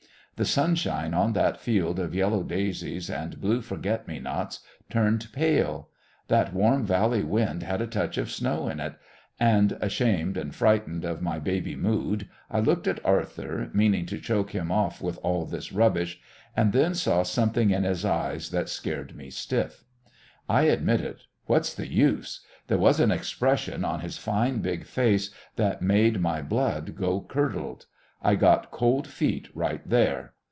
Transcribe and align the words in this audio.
The 0.37 0.45
sunshine 0.45 1.13
on 1.13 1.33
that 1.33 1.59
field 1.61 1.99
of 1.99 2.15
yellow 2.15 2.41
daisies 2.41 3.11
and 3.11 3.39
blue 3.39 3.61
forget 3.61 4.07
me 4.07 4.17
nots 4.17 4.61
turned 4.89 5.27
pale. 5.33 5.89
That 6.29 6.51
warm 6.51 6.83
valley 6.83 7.23
wind 7.23 7.61
had 7.61 7.79
a 7.79 7.85
touch 7.85 8.17
of 8.17 8.31
snow 8.31 8.67
in 8.67 8.79
it. 8.79 8.95
And, 9.39 9.73
ashamed 9.79 10.37
and 10.37 10.55
frightened 10.55 11.05
of 11.05 11.21
my 11.21 11.37
baby 11.37 11.75
mood, 11.75 12.27
I 12.49 12.59
looked 12.59 12.87
at 12.87 13.05
Arthur, 13.05 13.69
meaning 13.71 14.07
to 14.07 14.17
choke 14.19 14.49
him 14.49 14.71
off 14.71 14.99
with 14.99 15.19
all 15.21 15.45
this 15.45 15.71
rubbish 15.71 16.19
and 16.57 16.73
then 16.73 16.95
saw 16.95 17.21
something 17.21 17.69
in 17.69 17.83
his 17.83 18.03
eyes 18.03 18.49
that 18.49 18.67
scared 18.67 19.15
me 19.15 19.29
stiff. 19.29 19.83
I 20.49 20.63
admit 20.63 21.01
it. 21.01 21.21
What's 21.45 21.71
the 21.71 21.85
use? 21.85 22.41
There 22.65 22.79
was 22.79 22.99
an 22.99 23.11
expression 23.11 23.85
on 23.85 23.99
his 23.99 24.17
fine 24.17 24.57
big 24.57 24.87
face 24.87 25.29
that 25.55 25.83
made 25.83 26.19
my 26.19 26.41
blood 26.41 26.95
go 26.95 27.21
curdled. 27.21 27.85
I 28.23 28.35
got 28.35 28.69
cold 28.69 29.07
feet 29.07 29.47
right 29.55 29.81
there. 29.83 30.33